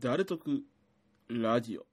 [0.00, 0.62] 誰得
[1.28, 1.91] ラジオ。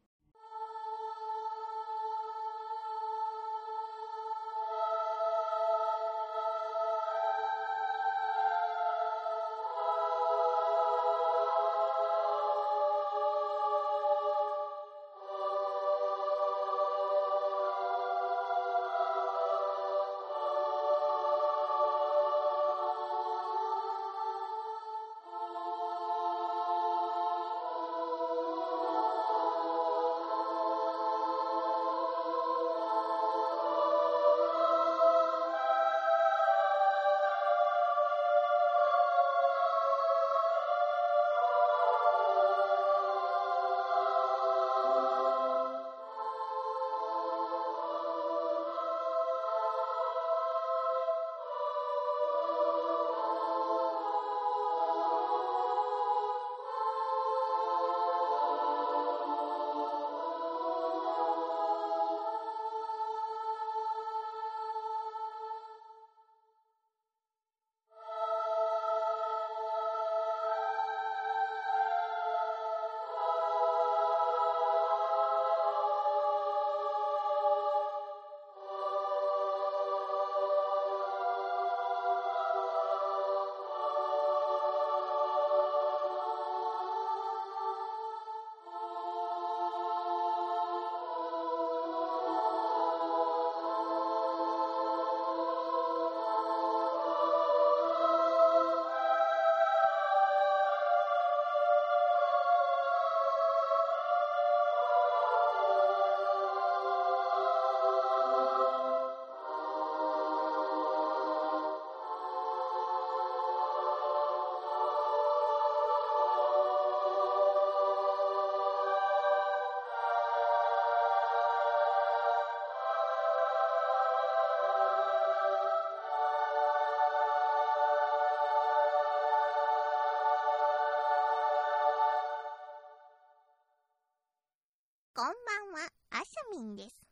[136.60, 137.08] あさみんです。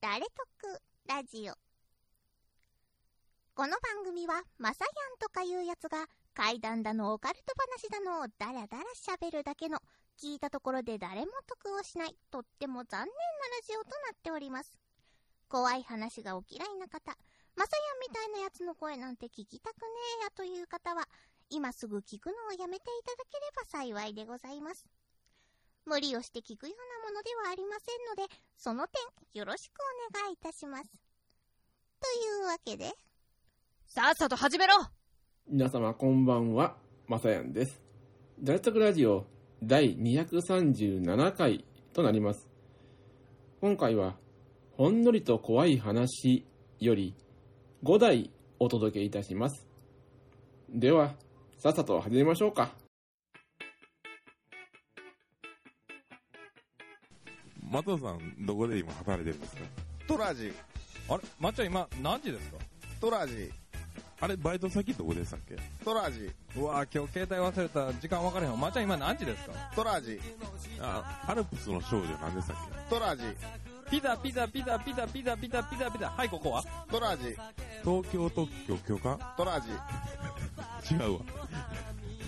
[0.00, 0.30] 誰得
[1.08, 1.54] ラジオ。
[3.54, 9.80] この番組は、まさやんとかいうやつが、怪談だのオカルト話だのをダラダラ喋るだけの、
[10.16, 13.10] 聞いたところで誰も得をしない、とっても残念なラ
[13.66, 14.78] ジオとなっております。
[15.48, 17.16] 怖い話がお嫌いな方、
[17.56, 19.88] まさやんみたいなやつの声なんて聞きたくね
[20.20, 21.08] えやという方は、
[21.50, 24.86] 今すぐ聞くのをやめていただければ幸いでございます。
[25.86, 29.74] 無理をして聞くようなものではありませんので、その点よろしく
[30.12, 30.90] お願いいたします。
[32.00, 32.92] というわけで、
[33.86, 34.74] さっさと始めろ
[35.48, 36.76] 皆様こんばんは、
[37.06, 37.82] まさやんです。
[38.40, 39.26] 誰得ラジオ
[39.62, 42.48] 第237回となります。
[43.60, 44.16] 今回は、
[44.76, 46.46] ほんのりと怖い話
[46.80, 47.14] より
[47.84, 49.68] 5台お届けいたします。
[50.68, 51.14] では、
[51.58, 52.81] さっさと始めましょうか。
[57.72, 59.62] 松尾さん、どこで今働いてるんですか？
[60.06, 60.52] トラジ、
[61.08, 61.22] あれ？
[61.40, 62.58] まっちゃん今何時ですか？
[63.00, 63.50] トラジ、
[64.20, 65.56] あれ、バイト先どこでしたっけ？
[65.84, 67.92] トラジ、うわ今日携帯忘れた。
[67.94, 68.56] 時間分からへんわ。
[68.58, 69.52] まっちゃん今何時ですか？
[69.74, 70.20] トラジ、
[70.80, 72.56] あ、アルプスの少女何でしたっ
[72.90, 73.22] トラジ、
[73.90, 76.10] ピザピザピザピザピザピザピザピザ。
[76.10, 76.62] はいここは？
[76.90, 77.36] トラジ、け
[77.84, 79.34] 東京特許許可？
[79.38, 79.68] トラジ、
[80.94, 81.20] 違うわ。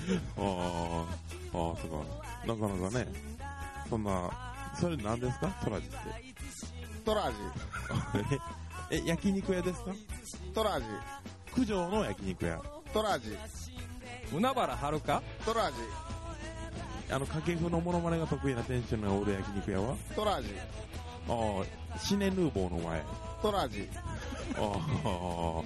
[0.36, 2.46] ああ、ああ、そうか。
[2.46, 3.06] なかなかね、
[3.88, 5.48] そんな、それ何ですか？
[5.64, 5.96] トラジって。
[7.04, 7.36] トラジ、
[8.90, 9.92] え、え焼肉屋ですか？
[10.54, 10.86] トラジ、
[11.54, 12.60] 九条の焼肉屋。
[12.92, 13.36] トラジ、
[14.32, 15.76] 海原はるかトラジ、
[17.12, 19.96] あの、掛布のモノマネが得意な店主のおる焼肉屋は？
[20.14, 20.48] トラジ、
[21.28, 23.00] ああ、シネヌーボーの前。
[23.00, 23.04] あ
[23.42, 23.88] トラジ、
[24.56, 25.62] あ、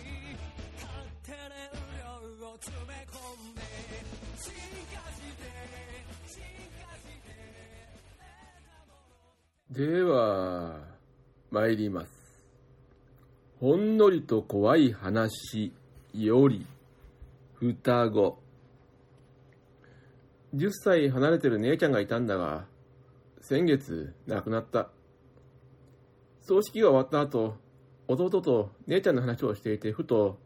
[9.71, 10.81] では、
[11.51, 12.43] 参ります。
[13.61, 15.75] ほんのりと怖い話
[16.15, 16.65] より、
[17.53, 18.39] 双子。
[20.55, 22.65] 10歳離れてる姉ちゃんがいたんだが、
[23.43, 24.89] 先月亡くなった。
[26.41, 27.57] 葬式が終わった後、
[28.09, 30.39] 弟と姉ちゃんの話をしていて、ふと、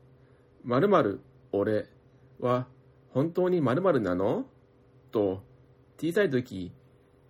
[0.64, 1.20] 〇〇
[1.52, 1.86] 俺
[2.40, 2.66] は
[3.10, 4.46] 本当に〇〇なの？
[5.12, 5.44] と、
[5.96, 6.72] 小さい時、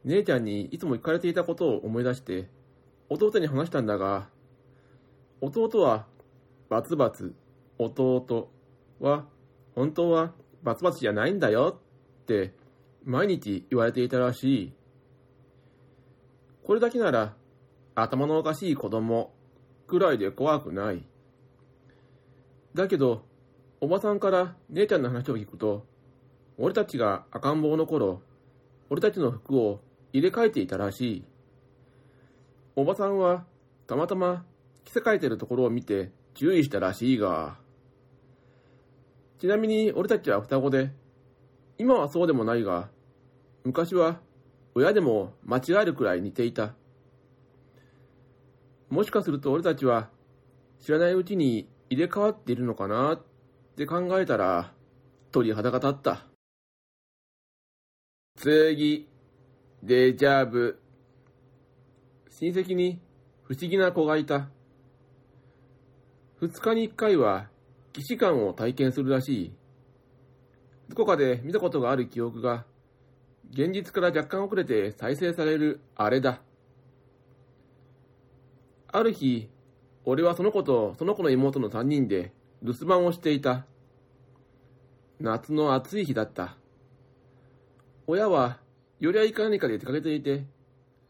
[0.04, 2.48] 姉ちゃんにいつも聞かれていたことを思い出して、
[3.08, 4.28] 弟に話したんだが、
[5.40, 6.06] 弟は
[6.68, 7.34] バツバツ、
[7.78, 8.50] 弟
[9.00, 9.26] は
[9.74, 10.32] 本当は
[10.62, 11.78] バツバツじゃないんだよ
[12.22, 12.52] って
[13.04, 14.72] 毎日言われていたらしい。
[16.64, 17.34] これだけなら、
[17.94, 19.32] 頭のおかしい子供
[19.86, 21.04] くらいで怖くない。
[22.74, 23.24] だけど、
[23.80, 25.84] おばさんから姉ちゃんの話を聞くと、
[26.56, 28.22] 俺たちが赤ん坊の頃、
[28.88, 29.80] 俺たちの服を
[30.12, 31.24] 入れ替えていたらしい。
[32.76, 33.44] おばさんは、
[33.86, 34.44] たまたま
[34.84, 37.56] 着せ替えてるところを見て注意したらしいが、
[39.38, 40.92] ちなみに俺たちは双子で、
[41.78, 42.90] 今はそうでもないが、
[43.64, 44.20] 昔は
[44.74, 46.74] 親でも間違えるくらい似ていた。
[48.88, 50.10] もしかすると俺たちは
[50.80, 53.22] 知らないうちに入れ替わっているのかなっ
[53.76, 54.72] て考えたら
[55.30, 56.26] 鳥肌が立った。
[58.36, 59.08] 次、
[59.84, 60.78] デジャブ。
[62.30, 63.00] 親戚に
[63.42, 64.48] 不思議な子がいた。
[66.40, 67.48] 二日に一回は
[67.92, 69.52] 騎士官を体験するらしい。
[70.88, 72.64] どこかで見たことがある記憶が、
[73.50, 76.40] 現実から若干遅れて再生されるあれだ。
[78.92, 79.48] ある日、
[80.04, 82.32] 俺はその子とその子の妹の三人で
[82.62, 83.66] 留守番をしていた。
[85.18, 86.56] 夏の暑い日だった。
[88.06, 88.62] 親は、
[89.02, 90.44] より合いか何かで出かけていて、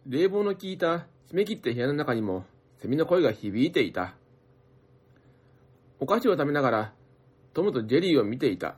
[0.07, 2.47] 冷房の効いた締め切った部屋の中にも
[2.81, 4.15] セミの声が響いていた。
[6.01, 6.93] お菓子を食べながら、
[7.53, 8.77] トムとジェリーを見ていた。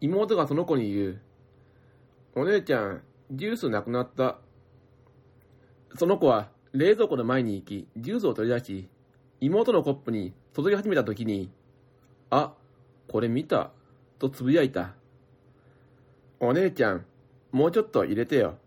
[0.00, 1.20] 妹がその子に言う。
[2.34, 4.38] お姉ちゃん、ジュースなくなった。
[5.94, 8.88] その子は冷蔵庫の前に行き、ジュースを取り出し、
[9.42, 11.50] 妹のコップに注ぎ始めた時に、
[12.30, 12.54] あ、
[13.08, 13.72] これ見た、
[14.18, 14.94] とつぶやいた。
[16.40, 17.04] お姉ちゃん、
[17.54, 18.58] もうちょっと入れてよ。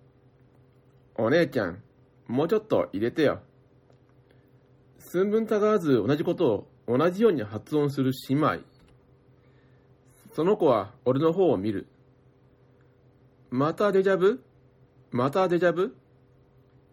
[1.16, 1.84] お姉ちゃん、
[2.26, 3.42] もうちょっと入れてよ。
[4.98, 8.60] 寸分たがわず同じことを同じように発音する姉妹。
[10.32, 11.88] その子は俺の方を見る。
[13.50, 14.42] またデジャブ？
[15.12, 15.94] またデジャブ？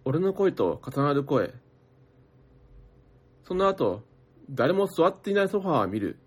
[0.05, 1.55] 俺の声と重なる声。
[3.45, 4.03] その後、
[4.51, 6.19] 誰も座っていないソファーを見る。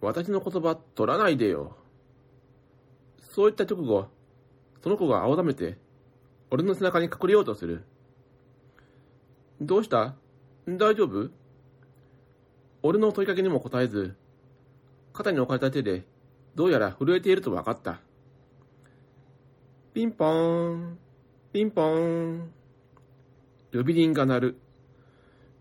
[0.00, 1.76] 私の言葉取らないでよ。
[3.28, 4.08] そういった直後、
[4.82, 5.76] その子が青ざめて、
[6.50, 7.84] 俺の背中に隠れようとする。
[9.60, 10.14] どうした？
[10.66, 11.30] 大丈夫？
[12.82, 14.16] 俺の問いかけにも答えず、
[15.12, 16.04] 肩に置かれた手で、
[16.54, 18.00] どうやら震えていると分かった。
[19.94, 20.98] ピンポーン、
[21.52, 22.52] ピンポーン。
[23.72, 24.60] 呼び鈴が鳴る。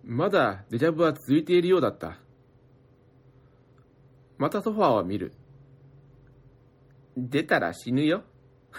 [0.06, 2.18] まだデジャブは続いているようだった。
[4.38, 5.34] またソファーを見る。
[7.20, 8.22] 出たら死ぬよ。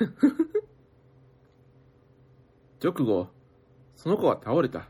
[2.81, 3.27] 直後、
[3.97, 4.89] その子は倒れた。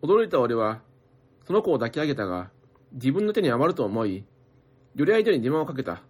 [0.00, 0.80] 驚いた俺は、
[1.44, 2.52] その子を抱き上げたが、
[2.92, 4.24] 自分の手に余ると思い、
[4.94, 6.04] より相手に電話をかけた。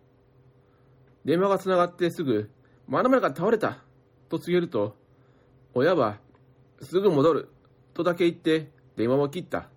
[1.24, 2.50] 電話が繋がってすぐ、
[2.86, 3.82] まるまるが倒れた
[4.28, 4.94] と告げると、
[5.72, 6.18] 親は、
[6.82, 7.48] すぐ戻る
[7.94, 9.70] とだけ言って電話を切った。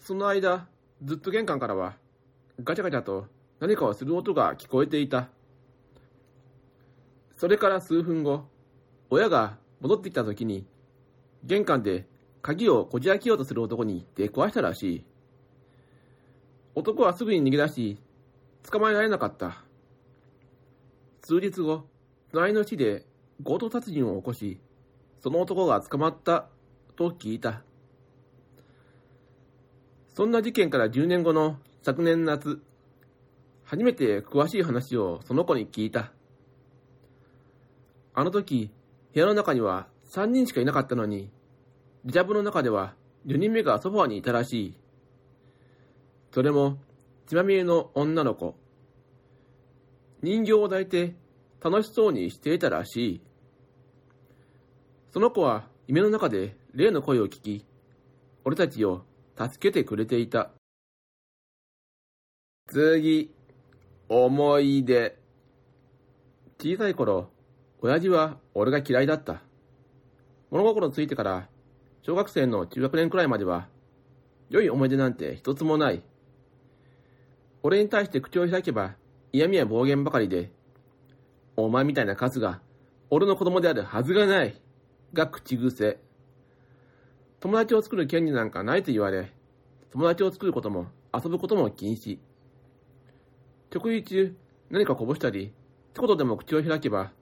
[0.00, 0.66] その間、
[1.04, 1.98] ずっと玄関からは、
[2.64, 3.26] ガチャガチャと
[3.58, 5.28] 何かをする音が聞こえていた。
[7.36, 8.44] それから数分後、
[9.10, 10.66] 親が戻ってきた時に、
[11.44, 12.06] 玄関で
[12.42, 15.04] 鍵をこじ開けようとする男に出くわしたらしい。
[16.74, 17.98] 男はすぐに逃げ出し、
[18.70, 19.64] 捕まえられなかった。
[21.22, 21.84] 数日後、
[22.32, 23.04] 隣の市で
[23.44, 24.60] 強盗殺人を起こし、
[25.22, 26.46] その男が捕まった
[26.96, 27.62] と聞いた。
[30.14, 32.62] そんな事件から10年後の昨年夏、
[33.66, 36.12] 初めて詳しい話をその子に聞いた。
[38.14, 38.70] あの時、
[39.12, 41.30] 部屋の中には3人しかいなかったのに、
[42.04, 42.94] デジャブの中では
[43.26, 44.78] 4人目がソファーにいたらしい。
[46.32, 46.78] それも、
[47.26, 48.54] 血まみれの女の子。
[50.22, 51.16] 人形を抱いて
[51.60, 53.20] 楽しそうにしていたらしい。
[55.12, 57.66] その子は夢の中で霊の声を聞き、
[58.44, 59.04] 俺たちを
[59.36, 60.52] 助けてくれていた。
[62.68, 63.35] 次、
[64.08, 65.18] 思い出。
[66.60, 67.28] 小さい頃、
[67.80, 69.42] 親父は俺が嫌いだった。
[70.48, 71.48] 物心ついてから、
[72.02, 73.66] 小学生の中学年くらいまでは、
[74.48, 76.04] 良い思い出なんて一つもない。
[77.64, 78.94] 俺に対して口を開けば、
[79.32, 80.52] 嫌味や暴言ばかりで、
[81.56, 82.60] お前みたいなカスが、
[83.10, 84.54] 俺の子供であるはずがない、
[85.14, 85.98] が口癖。
[87.40, 89.32] 友達を作る権利なんかないと言われ、
[89.90, 92.20] 友達を作ることも遊ぶことも禁止。
[93.76, 94.36] 食事中、
[94.70, 95.52] 何かこぼしたり、
[95.92, 97.12] 一言でも口を開けば、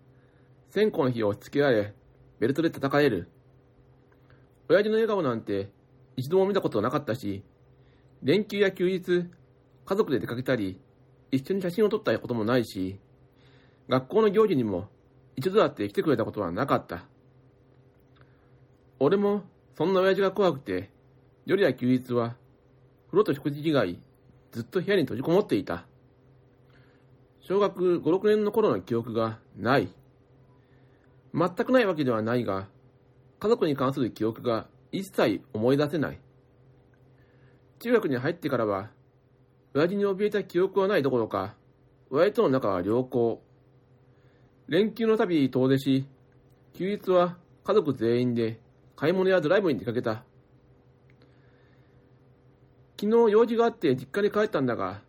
[0.70, 1.92] 線香の火を押し付けられ、
[2.38, 3.28] ベルトで叩かれる。
[4.68, 5.68] 親父の笑顔なんて
[6.16, 7.42] 一度も見たことなかったし、
[8.22, 9.28] 連休や休日、
[9.84, 10.78] 家族で出かけたり、
[11.32, 13.00] 一緒に写真を撮ったこともないし、
[13.88, 14.86] 学校の行事にも
[15.34, 17.04] 一度だって来てくれたことはなかった。
[19.00, 19.42] 俺も
[19.76, 20.92] そんな親父が怖くて、
[21.46, 22.36] 夜や休日は
[23.08, 23.98] 風呂と食事以外
[24.52, 25.84] ずっと部屋に閉じこもっていた。
[27.46, 29.90] 小学5、6年の頃の記憶がない。
[31.34, 32.68] 全くないわけではないが、
[33.38, 36.18] 家族に関する記憶が一切思い出せない。
[37.80, 38.88] 中学に入ってからは、
[39.74, 41.54] 親父に怯えた記憶はないどころか、
[42.08, 43.42] 親父との仲は良好。
[44.66, 46.06] 連休の旅遠出し、
[46.72, 48.58] 休日は家族全員で
[48.96, 50.24] 買い物やドライブに出かけた。
[52.98, 55.02] 昨日用事があって実家に帰ったんだが、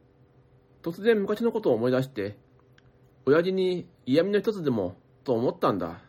[0.85, 2.37] 突然昔のことを思い出して、
[3.25, 5.99] 親父に嫌味の一つでもと思ったんだ。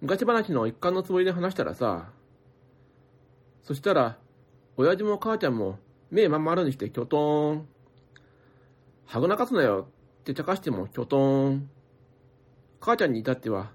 [0.00, 2.10] 昔話の一環のつもりで話したらさ、
[3.62, 4.18] そしたら、
[4.76, 5.78] 親父も母ちゃんも
[6.10, 7.68] 目まん丸にしてキョトーン。
[9.06, 9.86] はぐなかすなよ
[10.20, 11.70] って茶化してもキョトーン。
[12.80, 13.70] 母ちゃんに至っては、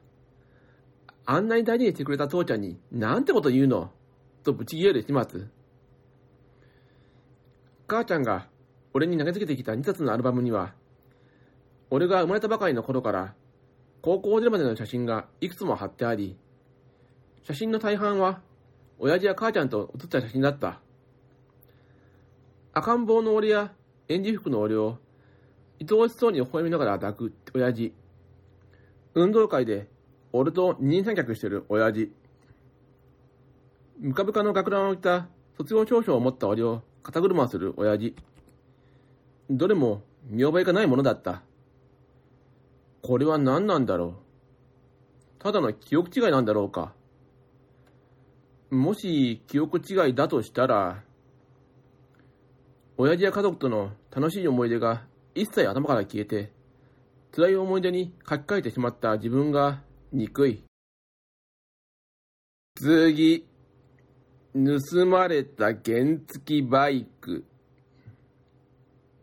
[1.25, 3.91] あんなに大事にしてくれた父ちゃんになんてこと言うの
[4.43, 5.47] とぶち切れる始末。
[7.87, 8.49] 母ちゃんが
[8.93, 10.73] 俺に投げつけてきた2冊のアルバムには、
[11.91, 13.33] 俺が生まれたばかりの頃から
[14.01, 16.37] 高校出るまでの写真がいくつも貼ってあり、
[17.43, 18.41] 写真の大半は
[18.97, 20.79] 親父や母ちゃんと写った写真だった。
[22.73, 23.73] 赤ん坊の俺や
[24.07, 24.97] 演じ服の俺を
[25.81, 27.93] 愛おしそうに微笑みながら抱く親父。
[29.15, 29.87] 運動会で
[30.31, 32.11] 俺と二人三脚してる親父。
[33.99, 35.27] ムカムカの学ランを着た
[35.57, 38.15] 卒業証書を持った俺を肩車する親父。
[39.49, 41.41] どれも見覚えがないものだった。
[43.01, 45.41] これは何なんだろう。
[45.41, 46.93] ただの記憶違いなんだろうか。
[48.69, 51.03] もし記憶違いだとしたら、
[52.97, 56.51] 親父や家族との楽しい思い出が一切頭から消えて、
[57.31, 60.63] 辛い思い出に書き換えてしまった自分が憎い。
[62.75, 63.45] 次、
[64.53, 67.45] 盗まれた原付バイク。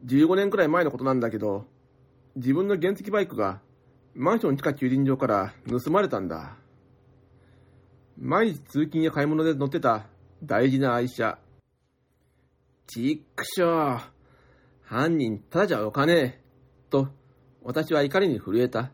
[0.05, 1.67] 15年くらい前のことなんだけど、
[2.37, 3.61] 自分の原付バイクが
[4.15, 6.57] マンション地下駐輪場から盗まれたんだ。
[8.19, 10.07] 毎日通勤や買い物で乗ってた
[10.43, 11.39] 大事な愛車。
[12.87, 14.01] ちっくしょう。
[14.83, 16.41] 犯人ただじゃおかねえ。
[16.89, 17.09] と、
[17.63, 18.91] 私は怒りに震えた。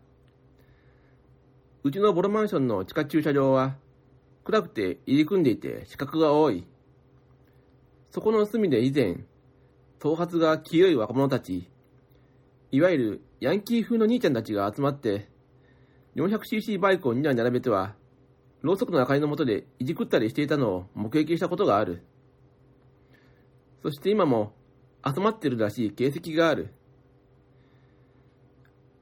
[1.84, 3.76] うちのボロマンションの地下駐車場は、
[4.44, 6.66] 暗くて入り組んでいて死角が多い。
[8.10, 9.24] そこの隅で以前、
[10.02, 11.70] 頭髪が清い若者たち、
[12.72, 15.28] いわゆるヤンキー風の兄ちゃんたちが集まって、
[16.16, 17.94] 400cc バイクを2台並べては、
[18.62, 22.02] ろうそくの明かりの下でいじくったりしていたのを目撃したことがある。
[23.80, 24.52] そして今も
[25.06, 26.74] 集まってるらしい形跡がある。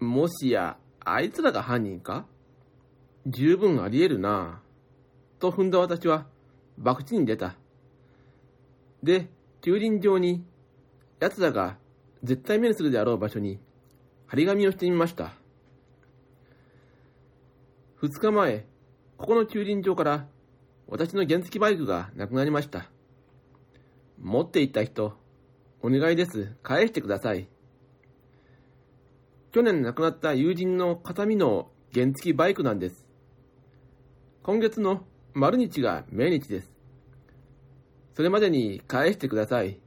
[0.00, 2.26] もしや、あいつらが犯人か？
[3.26, 5.40] 十分あり得るなぁ。
[5.40, 6.26] と踏んだ私は、
[6.76, 7.56] 博打に出た。
[9.02, 9.30] で、
[9.62, 10.44] 駐輪場に、
[11.20, 11.76] 奴らが
[12.24, 13.60] 絶対目にするであろう場所に、
[14.26, 15.34] 張り紙をしてみました。
[17.96, 18.66] 二日前、
[19.18, 20.26] ここの駐輪場から、
[20.88, 22.90] 私の原付バイクがなくなりました。
[24.18, 25.12] 持って行った人、
[25.82, 26.56] お願いです。
[26.62, 27.48] 返してください。
[29.52, 33.04] 去年亡くなった友人の形見の原付バイクなんです。
[34.42, 36.72] 今月の丸日が命日です。
[38.14, 39.80] それまでに返してください。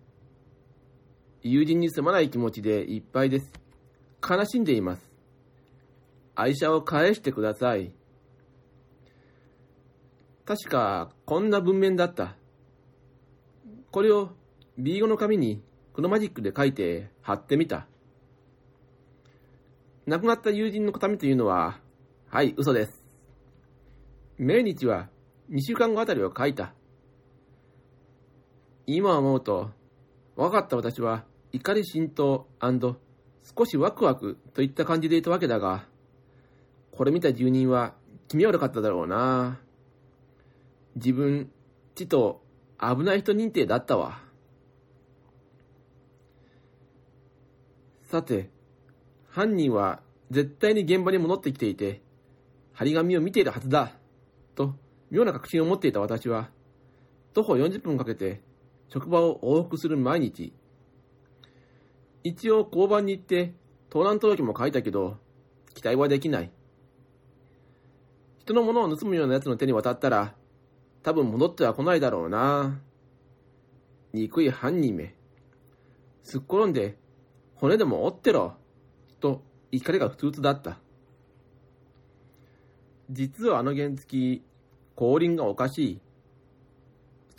[1.46, 3.52] 友人にすまない気持ちでいっぱいです。
[4.28, 5.12] 悲しんでいます。
[6.36, 7.94] 愛車を返してください。
[10.46, 12.38] 確か、こんな文面だった。
[13.92, 14.30] これを
[14.80, 15.62] B5 の紙に
[15.94, 17.88] 黒マジックで書いて貼ってみた。
[20.06, 21.82] 亡くなった友人の形見というのは、
[22.30, 23.04] はい、嘘です。
[24.38, 25.10] 命日は
[25.52, 26.74] 2週間後あたりを書いた。
[28.86, 29.72] 今思うと、
[30.38, 35.86] 若かった私は怒り浸透少しワクワクといった感じでいたわけだが、
[36.92, 37.94] これ見た住人は
[38.28, 39.60] 気味悪かっただろうな。
[40.96, 41.52] 自分、
[41.94, 42.42] ちと
[42.80, 44.24] 危ない人認定だったわ。
[48.02, 48.50] さて、
[49.30, 52.02] 犯人は絶対に現場に戻ってきていて、
[52.72, 53.94] 張り紙を見ているはずだ、
[54.56, 54.74] と
[55.12, 56.50] 妙な確信を持っていた私は、
[57.36, 58.42] 徒歩40分かけて
[58.88, 60.52] 職場を往復する毎日。
[62.24, 63.54] 一応交番に行って
[63.90, 65.18] 盗難届も書いたけど、
[65.74, 66.52] 期待はできない。
[68.40, 70.34] 人のものを盗むような奴の手に渡ったら、
[71.04, 72.80] 多分戻っては来ないだろうな。
[74.14, 75.16] 憎い犯人め。
[76.24, 76.98] すっ転んで、
[77.56, 78.56] 骨でも折ってろ、
[79.20, 80.80] と怒りが普通だった。
[83.10, 84.42] 実はあの原付、
[84.96, 86.02] 後輪がおかしい。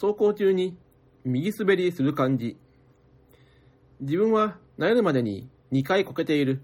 [0.00, 0.76] 走行中に
[1.24, 2.56] 右滑りする感じ。
[4.00, 6.60] 自分は慣れるまでに2回こけている。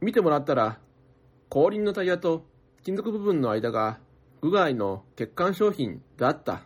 [0.00, 0.78] 見てもらったら、
[1.50, 2.46] 後輪のタイヤと
[2.82, 3.98] 金属部分の間が
[4.40, 6.62] 具合の欠陥商品だった。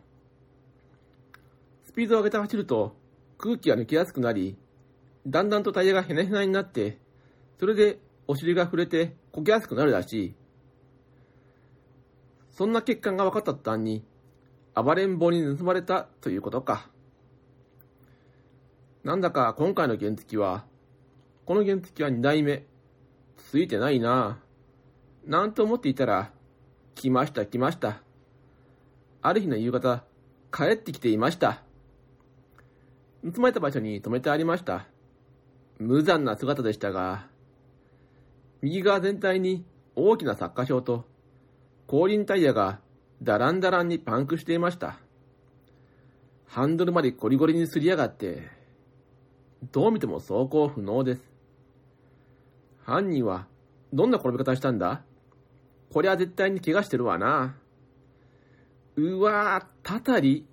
[1.85, 2.95] スピードを上げて走ると
[3.37, 4.57] 空気が抜けやすくなり、
[5.27, 6.99] だんだんとタイヤがヘナヘナになって、
[7.59, 7.99] それで
[8.29, 10.35] お尻が触れてこけやすくなるらしい。
[12.53, 14.05] そんな欠陥が分かった途端に、
[14.75, 16.92] 暴れん坊に盗まれたということか。
[19.05, 20.65] なんだか今回の原付は、
[21.45, 22.65] この原付は2代目、
[23.37, 25.31] ついてないなぁ。
[25.31, 26.31] なんと思っていたら、
[26.95, 28.01] 来ました来ました。
[29.21, 30.05] ある日の夕方、
[30.53, 31.63] 帰ってきていました。
[33.25, 34.87] 盗まれた場所に止めてありました。
[35.79, 37.27] 無残な姿でしたが、
[38.61, 39.65] 右側全体に
[39.97, 41.05] 大きな擦過傷と、
[41.89, 42.79] 後輪タイヤが
[43.21, 44.99] ダランダランにパンクしていました。
[46.47, 48.62] ハンドルまでゴリゴリにすりやがって、
[49.71, 51.23] どう見ても走行不能です。
[52.85, 53.47] 犯人は
[53.93, 55.03] どんな転び方したんだ？
[55.93, 57.55] こりゃ絶対に怪我してるわな。
[58.97, 60.47] うわぁ、たたり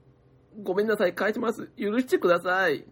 [0.62, 1.70] ごめんなさい、返します。
[1.78, 2.86] 許してください。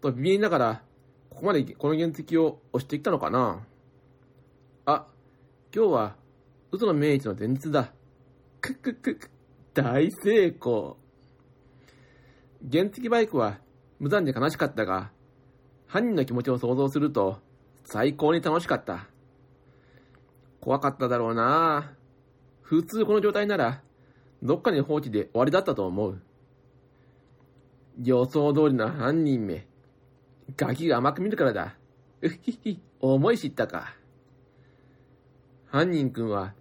[0.00, 0.82] とビビりながら、
[1.30, 3.60] ここまでこの原付を押してきたのかな
[4.86, 5.06] あ、
[5.74, 6.16] 今日は、
[6.72, 7.92] 嘘の命日の前日だ。
[8.60, 9.30] くくくく、
[9.74, 10.96] 大成功。
[12.72, 13.58] 原付バイクは
[13.98, 15.10] 無残で悲しかったが、
[15.86, 17.38] 犯人の気持ちを想像すると、
[17.84, 19.06] 最高に楽しかった。
[20.60, 21.92] 怖かっただろうな
[22.62, 23.82] 普通この状態なら、
[24.42, 26.20] どっかに放置で終わりだったと思う。
[28.02, 29.66] 予想通りの犯人め。
[30.56, 31.76] ガキが甘く見るからだ。
[32.20, 33.94] うひひ、思い知ったか。
[35.66, 36.54] 犯人くんは、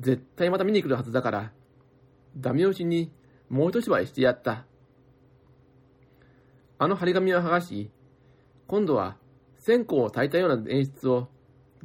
[0.00, 1.52] 絶対また見に来るはずだから、
[2.36, 3.12] ダメ押しに
[3.50, 4.64] もう一芝居してやった。
[6.78, 7.90] あの張り紙を剥がし、
[8.72, 9.18] 今度は
[9.58, 11.28] 線香を焚いたような演出を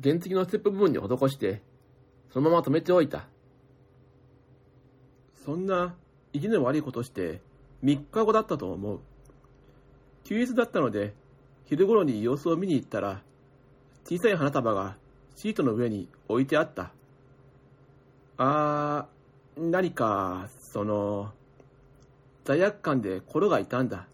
[0.01, 1.61] 原付のステップ部分に施して、
[2.31, 3.27] そのまま止めておいた。
[5.43, 5.95] そんな
[6.31, 7.41] 意地の悪いことして
[7.83, 9.01] 3日後だったと思う。
[10.23, 11.13] 休日だったので、
[11.65, 13.21] 昼頃に様子を見に行ったら、
[14.05, 14.95] 小さい花束が
[15.35, 16.93] シートの上に置いてあった。
[18.37, 21.33] あー、何か、その、
[22.45, 24.07] 罪悪感で心が痛んだ。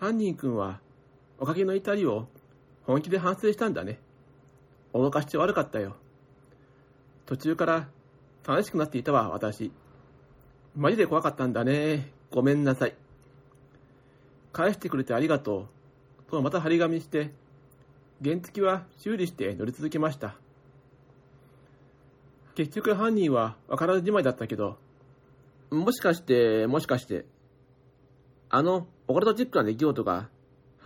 [0.00, 0.80] 犯人君は、
[1.38, 2.26] おかげの怒りを
[2.84, 4.00] 本気で反省したんだね。
[4.92, 5.96] 脅かして悪かったよ。
[7.26, 7.88] 途中から
[8.46, 9.70] 楽しくなっていたわ、私。
[10.74, 12.12] マジで怖かったんだね。
[12.30, 12.94] ごめんなさい。
[14.52, 15.68] 返してくれてありがと
[16.26, 16.30] う。
[16.30, 17.32] とまた張り紙して、
[18.22, 20.36] 原付は修理して乗り続けました。
[22.54, 24.78] 結局犯人は分からずじまいだったけど、
[25.70, 27.24] もしかして、もしかして、
[28.50, 30.28] あの、オカルトチックな出来事が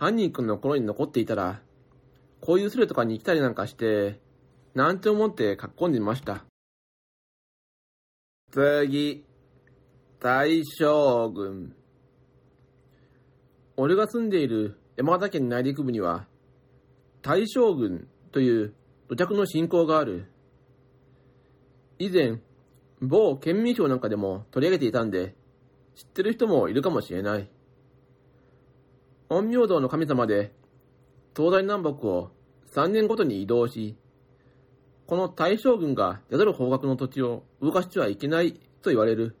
[0.03, 1.61] 犯人君の心に残っていたら、
[2.41, 4.19] こういうスレとかに来たりなんかして、
[4.73, 6.43] なんて思って書き込んでみました。
[8.51, 9.23] 次、
[10.19, 11.73] 大将軍。
[13.77, 16.27] 俺が住んでいる山形県内陸部には、
[17.21, 18.73] 大将軍という
[19.07, 20.25] 土着の信仰がある。
[21.97, 22.41] 以前、
[22.99, 25.33] 某県民賞なんかでも取り上げていたんで、
[25.95, 27.52] 知ってる人もいるかもしれない。
[29.29, 30.53] 陰陽道の神様で、
[31.35, 32.31] 東西南北を
[32.73, 33.95] 3年ごとに移動し、
[35.05, 39.35] この大将軍が宿る方角の土地を動かしてはいけないと言われる。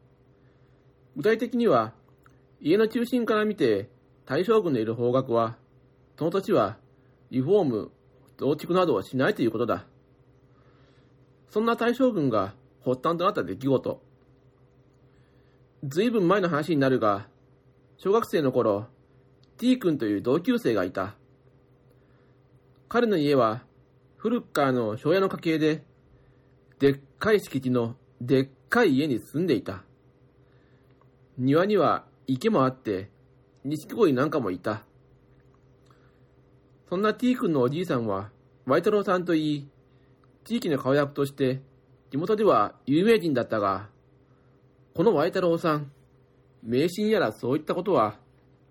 [1.15, 1.93] 具体的には、
[2.59, 3.89] 家の中心から見て
[4.25, 5.57] 大将軍のいる方角は、
[6.17, 6.77] その土地は
[7.31, 7.91] リフォーム、
[8.37, 9.85] 増築などをしないということだ。
[11.49, 14.01] そんな大将軍が発端となった出来事。
[15.83, 17.27] ずいぶん前の話になるが、
[17.97, 18.87] 小学生の頃、
[19.57, 21.15] T 君という同級生がいた。
[22.89, 23.63] 彼の家は
[24.17, 25.83] 古くからの庄屋の家系で、
[26.79, 29.83] でっかい敷地のでっかい家に住んでいた。
[31.37, 33.09] 庭には池もあって、
[33.63, 34.83] 錦鯉なんかもいた。
[36.89, 38.29] そんな T 君のおじいさんは、
[38.65, 39.69] ワイ太郎さんといい、
[40.45, 41.61] 地域の顔役として、
[42.11, 43.89] 地元では有名人だったが、
[44.93, 45.91] このワイ太郎さん、
[46.61, 48.19] 迷信やらそういったことは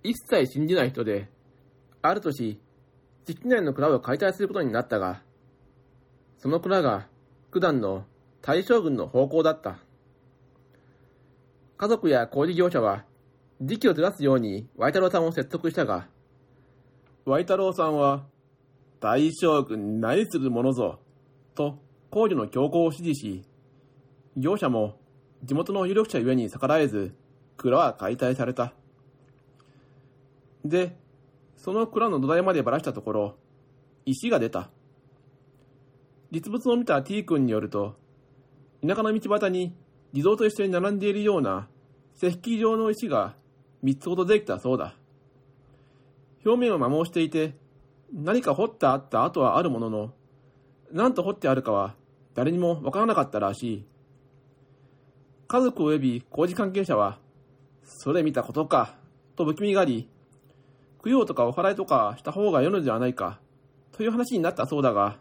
[0.04, 1.28] 一切信じない人で、
[2.02, 2.60] ある年、
[3.24, 5.22] 敷地内の蔵を解体することになったが、
[6.38, 7.06] その蔵が
[7.52, 8.04] 九段の
[8.40, 9.78] 大将軍の方向だった。
[11.76, 13.04] 家族や工事業者は、
[13.60, 16.08] 時期をずらすようにワイ太郎さんを説得したが、
[17.24, 18.26] ワイ太郎さんは、
[18.98, 20.98] 大将軍何するものぞ、
[21.54, 21.78] と
[22.10, 23.42] 工事の強行を指示し、
[24.36, 24.98] 業者も
[25.44, 27.14] 地元の有力者ゆえに逆らえず、
[27.56, 28.74] 蔵は解体された。
[30.64, 30.96] で、
[31.56, 33.36] その蔵の土台までばらしたところ、
[34.04, 34.70] 石が出た。
[36.30, 37.96] 実物を見た T 君によると、
[38.86, 39.76] 田舎の道端に
[40.12, 41.68] 地蔵と一緒に並んでいるような
[42.16, 43.34] 石器状の石が
[43.84, 44.94] 3つほどできたそうだ。
[46.44, 47.54] 表面は摩耗していて、
[48.12, 50.14] 何か掘ってあった跡はあるものの、
[50.90, 51.94] 何と掘ってあるかは
[52.34, 53.86] 誰にもわからなかったらしい。
[55.48, 57.18] 家族及び工事関係者は、
[57.84, 58.96] それ見たことか、
[59.36, 60.08] と不気味があり、
[61.04, 63.40] 供養とかお祓いとかした方がよいのではないか、
[63.92, 65.18] という話になったそうだが、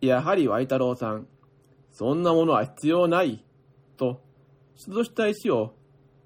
[0.00, 1.26] やはりワイ太郎さん、
[1.90, 3.44] そんなものは必要ない、
[3.96, 4.22] と、
[4.76, 5.74] 出土した石を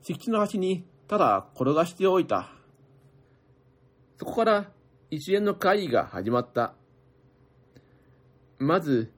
[0.03, 2.51] 敷地の端にただ転がしておいた。
[4.17, 4.71] そこから
[5.11, 6.75] 一連の会議が始まった。
[8.59, 9.13] まず、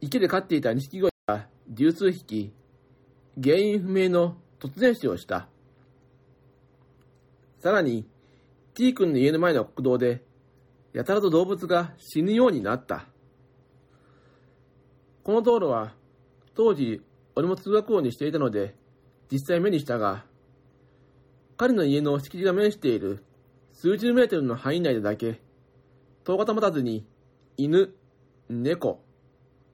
[0.00, 2.52] 池で飼っていた錦鯉が十数匹、
[3.42, 5.48] 原因不明の突然死をした。
[7.60, 8.06] さらに、
[8.74, 10.24] T 君の家の前の国道で、
[10.92, 13.06] やたらと動物が死ぬようになった。
[15.22, 15.94] この道路は、
[16.56, 17.00] 当時、
[17.36, 18.74] 俺も通学路にしていたので、
[19.30, 20.24] 実際目にしたが、
[21.56, 23.24] 彼の家の敷地が面している
[23.72, 25.40] 数十メートルの範囲内でだけ、
[26.24, 27.06] 戸がたまたずに、
[27.56, 27.94] 犬、
[28.48, 29.04] 猫、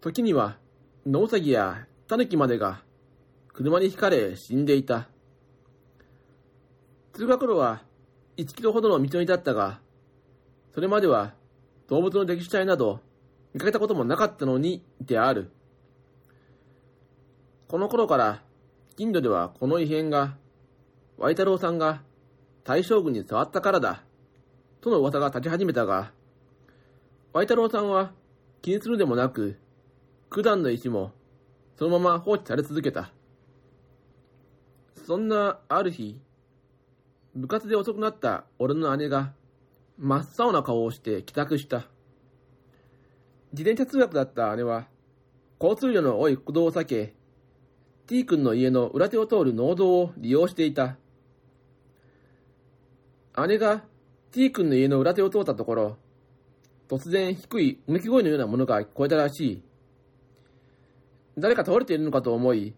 [0.02, 0.58] 時には、
[1.06, 2.82] 野ウサギやタヌキまでが、
[3.48, 5.08] 車にひかれ死んでいた。
[7.14, 7.82] 通学路は
[8.36, 9.80] 1キロほどの道のりだったが、
[10.74, 11.34] それまでは
[11.88, 13.00] 動物の溺死体など
[13.52, 15.50] 見かけたこともなかったのにである。
[17.68, 18.42] この頃から
[18.96, 20.36] 近所ではこの異変が、
[21.18, 22.02] ワイ太郎さんが
[22.64, 24.02] 大将軍に触ったからだ、
[24.80, 26.12] との噂が立ち始めたが、
[27.32, 28.12] ワイ太郎さんは
[28.62, 29.58] 気にするでもなく、
[30.30, 31.12] 九段の石も
[31.76, 33.10] そのまま放置され続けた。
[35.06, 36.20] そんなある日、
[37.34, 39.32] 部活で遅くなった俺の姉が
[39.98, 41.86] 真っ青な顔をして帰宅した。
[43.52, 44.88] 自転車通学だった姉は、
[45.60, 47.14] 交通量の多い国道を避け、
[48.06, 50.96] T 君の家の裏手を通る農道を利用していた。
[53.46, 53.84] 姉が
[54.32, 55.96] T 君の家の裏手を通ったところ、
[56.88, 59.62] 突然低いうめき声のようなものが聞こえたらしい。
[61.38, 62.74] 誰か倒れているのかと思い、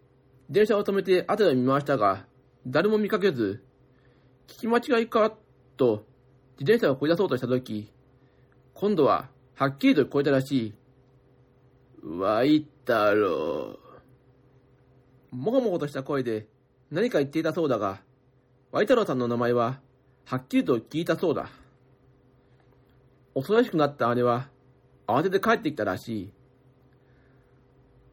[0.50, 2.26] 電車を止めて後で見回したが、
[2.66, 3.64] 誰も見かけず、
[4.52, 5.32] 聞き間違いか
[5.78, 6.04] と
[6.60, 7.90] 自転車をこい出そうとしたとき、
[8.74, 10.74] 今度ははっきりと聞こえたらしい。
[12.04, 13.78] ワイ太郎。
[15.30, 16.46] もごもごとした声で
[16.90, 18.02] 何か言っていたそうだが、
[18.72, 19.80] ワイ太郎さんの名前は
[20.26, 21.48] はっきりと聞いたそうだ。
[23.34, 24.50] 恐ろしくなった姉は
[25.06, 26.32] 慌てて帰ってきたらしい。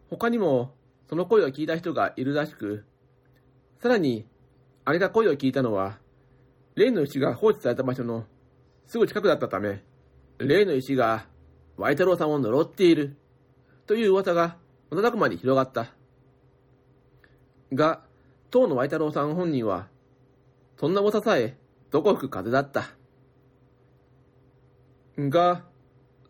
[0.09, 0.73] 他にも
[1.09, 2.85] その声を聞いた人がいるらしく、
[3.81, 4.25] さらに
[4.87, 5.97] 姉が声を聞いたのは、
[6.79, 8.23] 例の石が放置された場所の
[8.85, 9.83] すぐ近くだったため、
[10.37, 11.25] 例の石が
[11.75, 13.17] ワイ太郎さんを呪っている
[13.85, 14.55] という噂が
[14.89, 15.87] 瞬く間に広がった。
[17.73, 18.01] が、
[18.49, 19.89] 当のワイ太郎さん本人は、
[20.79, 21.57] そんな噂さえ
[21.91, 22.85] どこ吹く風だった。
[25.17, 25.65] が、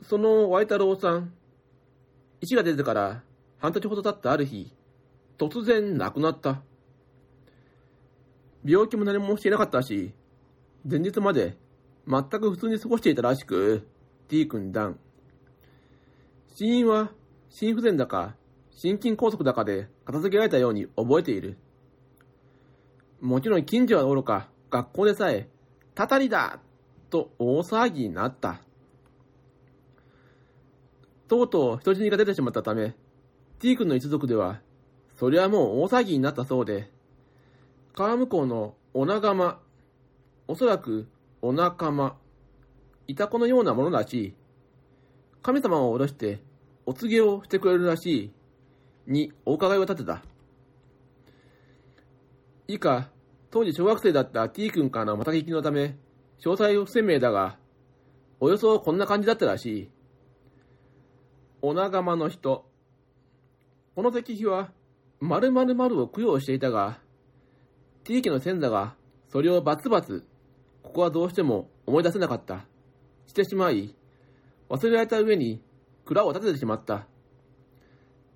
[0.02, 1.32] そのワイ太郎さん、
[2.42, 3.22] 石が出てから
[3.60, 4.74] 半年ほど経ったある日、
[5.38, 6.64] 突然亡くなった。
[8.66, 10.12] 病気も何もしてなかったし、
[10.86, 11.58] 前日まで
[12.08, 13.88] 全く普通に過ごしていたらしく、
[14.28, 15.00] T 君ダン。
[16.56, 17.12] 死因は
[17.50, 18.36] 心不全だか
[18.72, 21.58] 心筋梗塞だかで片付けられたように覚えている。
[23.20, 25.50] もちろん近所はおろか、学校でさえ、
[25.96, 26.60] たたりだ
[27.10, 28.62] と大騒ぎになった。
[31.28, 32.96] とうとう人死にが出てしまったため、
[33.60, 34.62] T 君の一族では、
[35.18, 36.90] そりゃもう大騒ぎになったそうで、
[37.94, 39.60] 川向こうのお仲間、
[40.50, 41.08] おそらく
[41.44, 42.18] お仲間、
[43.06, 44.34] いた子のようなものらしい。
[45.44, 46.42] 神様を下ろして
[46.88, 48.32] お告げをしてくれるらしい、
[49.06, 50.24] にお伺いを立てた。
[52.68, 53.12] 以下、
[53.52, 56.00] 当時小学生だった T 君からのまた聞きのため、
[56.40, 57.60] 詳細を不鮮明だが、
[58.40, 59.90] およそこんな感じだったらしい。
[61.62, 62.66] お仲間の人。
[63.94, 64.72] この石碑は、
[65.20, 66.98] 〇〇〇を供養していたが、
[68.04, 68.96] T 家の先祖が
[69.32, 70.26] それをバツバツ、
[70.90, 72.66] ここはどうしても思い出せなかった。
[73.28, 73.96] してしまい、
[74.70, 75.62] 忘れられた上に
[76.04, 77.06] 蔵を建ててしまった。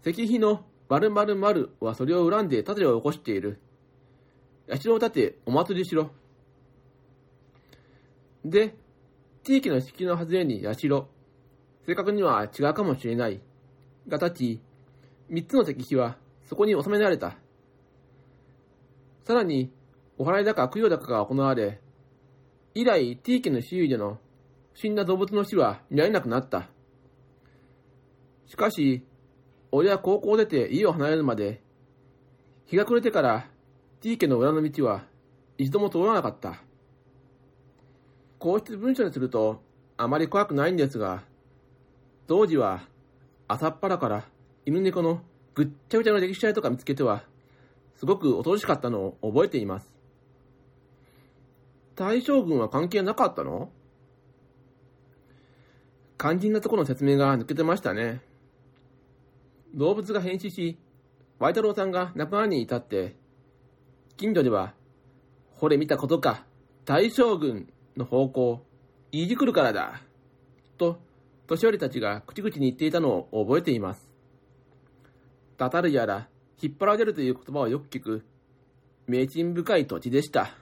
[0.05, 3.59] 石碑の〇〇〇はそれを恨んで建てを起こしている。
[4.79, 6.11] 社を建てお祭りしろ。
[8.45, 8.75] で、
[9.43, 13.41] 地域の敷の外れに社、正確には違うかもしれない、
[14.07, 14.61] が立ち、
[15.27, 17.35] 三つの石碑はそこに収められた。
[19.23, 19.71] さらに、
[20.19, 21.81] お祓いだか供養だかが行われ、
[22.75, 24.19] 以来、地域の周囲での
[24.73, 26.69] 死んだ動物の死は見られなくなった。
[28.47, 29.05] しかし、
[29.71, 31.62] 俺は高校を出て家を離れるまで、
[32.65, 33.47] 日が暮れてから
[34.01, 35.05] 地域の裏の道は
[35.57, 36.63] 一度も通らなかった。
[38.39, 39.62] 皇室文書にすると
[39.95, 41.23] あまり怖くないんですが、
[42.27, 42.88] 当時は
[43.47, 44.25] 朝っぱらから
[44.65, 45.21] 犬猫の
[45.53, 47.23] ぐっちゃぐちゃの歴史体とか見つけては、
[47.97, 49.92] すごく恐ろしかったのを覚えています。
[51.95, 53.71] 大将軍は関係なかったの？
[56.17, 58.21] 肝心なところの説明が抜けてましたね。
[59.75, 60.77] 動物が変死し、
[61.39, 63.15] ワイタロウさんが亡くなるに至って、
[64.17, 64.73] 近所では、
[65.51, 66.45] ほれ見たことか、
[66.86, 68.62] 大将軍の方向、
[69.12, 70.01] 言いに来るからだ、
[70.77, 70.99] と、
[71.47, 74.08] 年寄りたちが口々に言っていたのを覚えています。
[75.58, 76.27] たたるやら、
[76.62, 78.23] 引っ張られるという言葉をよく聞く、
[79.08, 80.56] 名珍深い土地でした。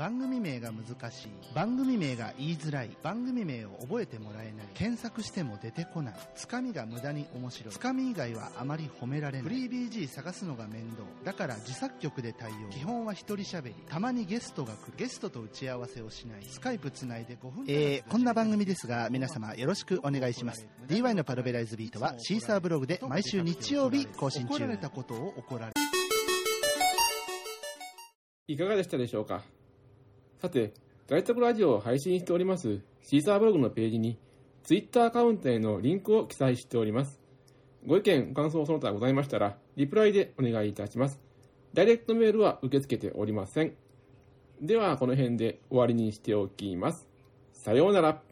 [0.00, 20.66] 番組名が難しい番組名が言いづらい番組名を覚えてもらえない検索しても出てこないつかみが無駄に面白いつかみ以外はあまり褒められないフリー BG 探すのが面倒だから自作曲で対応基本は一人喋りたまにゲストが来るゲストと打ち合わせをしないスカイプつないで5分えー、こんな番組ですが皆様よろしくお願いします。
[20.88, 24.54] DY のパルベライズビートはシーサーブログで毎週日曜日更新中。
[24.54, 25.72] 怒られたことを怒られ
[28.46, 29.59] いかがでしたでしょうか？
[30.40, 30.72] さて、
[31.06, 34.18] 大徳ラジオを配信しておりますシーサーブログのページに、
[34.62, 37.20] ツイッターアカウントへのリンクを記載しております。
[37.86, 41.20] ご意見、ご感想その他ございましたら、リプライでお願いいたします。
[41.74, 43.74] ダイレクトメールは受け付けておりません。
[44.62, 47.06] では、この辺で終わりにしておきます。
[47.52, 48.29] さようなら。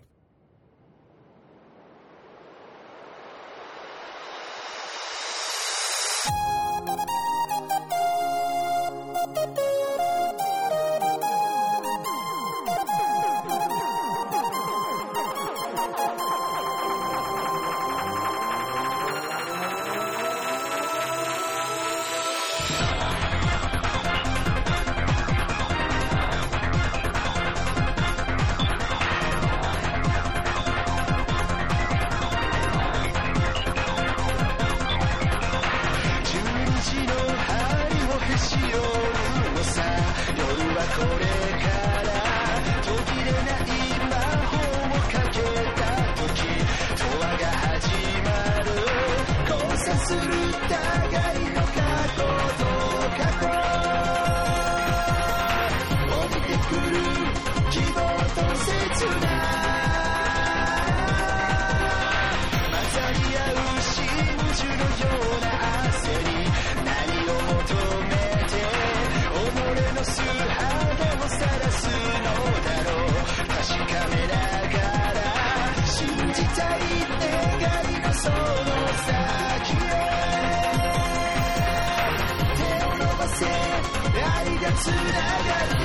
[84.84, 85.77] tonight.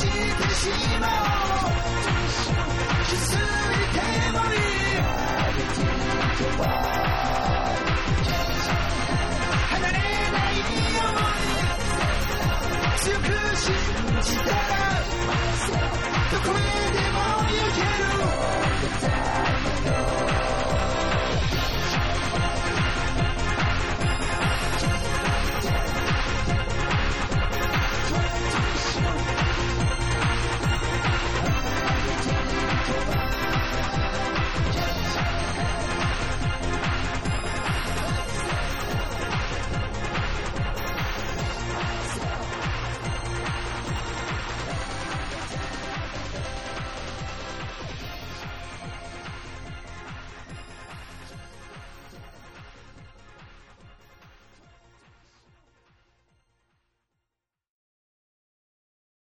[0.00, 0.12] して
[0.54, 1.76] しまおう
[3.04, 4.00] 気づいて
[4.32, 4.70] もいい
[9.68, 9.98] 離れ
[10.32, 11.24] ない想い
[12.98, 13.74] 強く信
[14.22, 14.72] じたら
[16.30, 16.60] どこへ
[16.92, 17.80] でも行け
[20.14, 20.19] る。